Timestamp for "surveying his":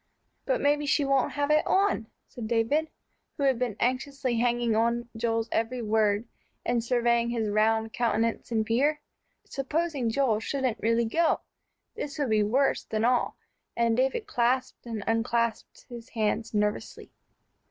6.83-7.49